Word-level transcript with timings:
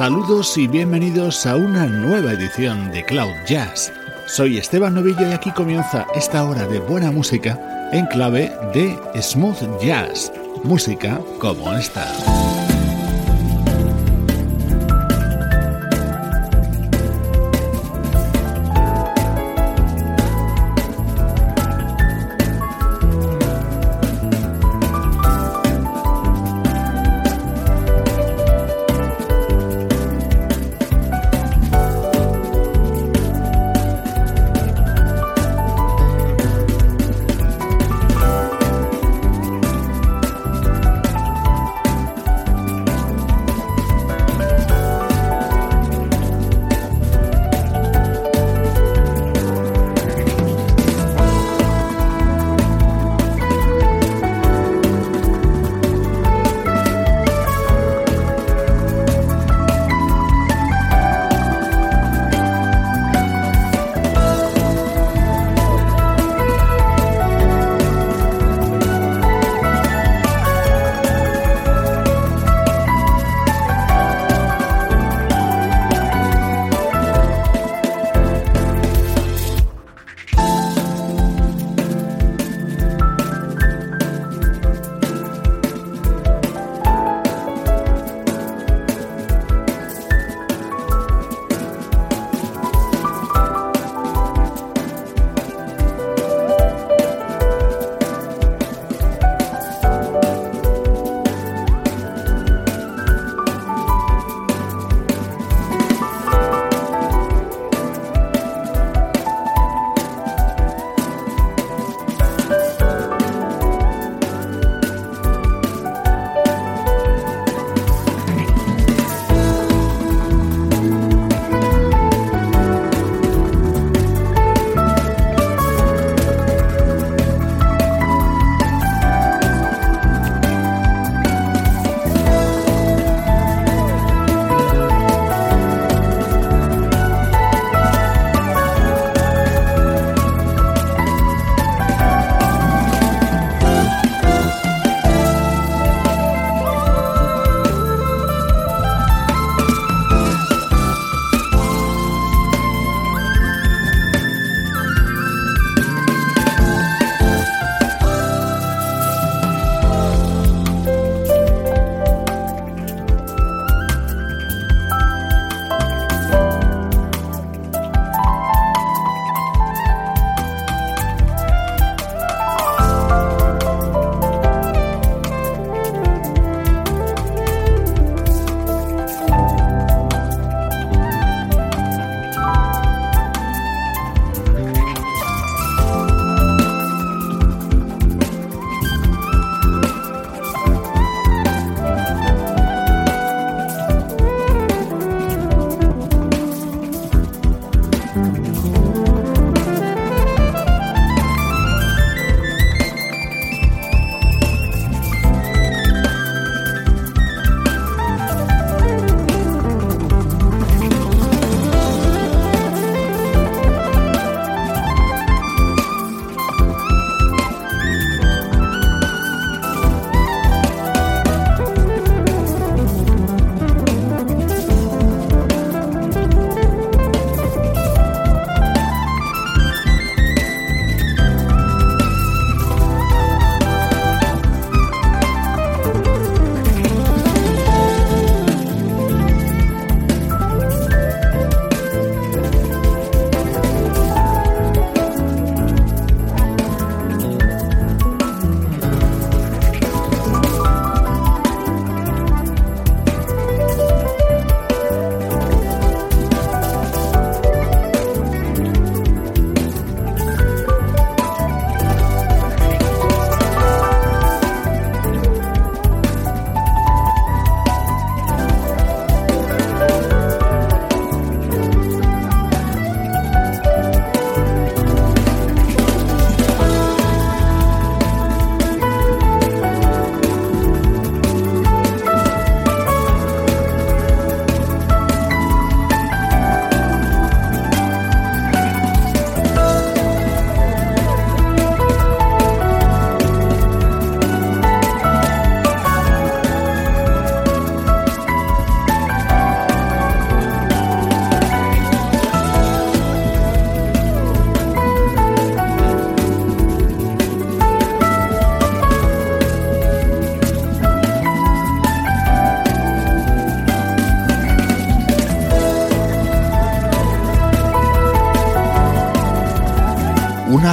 Saludos 0.00 0.56
y 0.56 0.66
bienvenidos 0.66 1.44
a 1.44 1.56
una 1.56 1.84
nueva 1.84 2.32
edición 2.32 2.90
de 2.90 3.04
Cloud 3.04 3.34
Jazz. 3.46 3.92
Soy 4.26 4.56
Esteban 4.56 4.94
Novillo 4.94 5.28
y 5.28 5.32
aquí 5.34 5.50
comienza 5.50 6.06
esta 6.14 6.42
hora 6.42 6.66
de 6.66 6.78
buena 6.78 7.12
música 7.12 7.60
en 7.92 8.06
clave 8.06 8.50
de 8.72 8.98
smooth 9.20 9.78
jazz, 9.78 10.32
música 10.64 11.20
como 11.38 11.74
esta. 11.74 12.49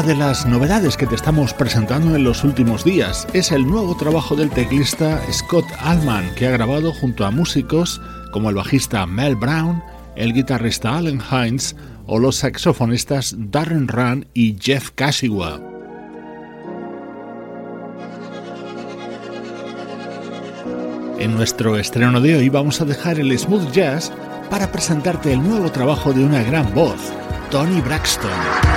De 0.07 0.15
las 0.15 0.45
novedades 0.45 0.95
que 0.95 1.05
te 1.05 1.15
estamos 1.15 1.53
presentando 1.53 2.15
en 2.15 2.23
los 2.23 2.45
últimos 2.45 2.85
días 2.85 3.27
es 3.33 3.51
el 3.51 3.67
nuevo 3.67 3.97
trabajo 3.97 4.37
del 4.37 4.49
teclista 4.49 5.21
Scott 5.33 5.65
Allman, 5.79 6.33
que 6.35 6.47
ha 6.47 6.51
grabado 6.51 6.93
junto 6.93 7.25
a 7.25 7.31
músicos 7.31 8.01
como 8.31 8.49
el 8.49 8.55
bajista 8.55 9.05
Mel 9.05 9.35
Brown, 9.35 9.83
el 10.15 10.31
guitarrista 10.31 10.97
Allen 10.97 11.21
Hines 11.29 11.75
o 12.05 12.19
los 12.19 12.37
saxofonistas 12.37 13.35
Darren 13.37 13.89
Run 13.89 14.25
y 14.33 14.55
Jeff 14.57 14.91
Kashiwa. 14.95 15.59
En 21.19 21.35
nuestro 21.35 21.75
estreno 21.75 22.21
de 22.21 22.37
hoy 22.37 22.47
vamos 22.47 22.79
a 22.79 22.85
dejar 22.85 23.19
el 23.19 23.37
smooth 23.37 23.71
jazz 23.73 24.13
para 24.49 24.71
presentarte 24.71 25.33
el 25.33 25.43
nuevo 25.43 25.69
trabajo 25.69 26.13
de 26.13 26.23
una 26.23 26.41
gran 26.43 26.73
voz, 26.73 27.11
Tony 27.51 27.81
Braxton. 27.81 28.76